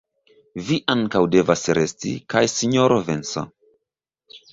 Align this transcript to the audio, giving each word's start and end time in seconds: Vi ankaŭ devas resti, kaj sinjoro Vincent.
Vi 0.69 0.77
ankaŭ 0.93 1.19
devas 1.35 1.65
resti, 1.79 2.13
kaj 2.35 2.43
sinjoro 2.53 2.99
Vincent. 3.11 4.39